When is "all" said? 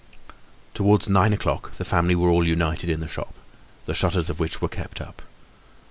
2.31-2.43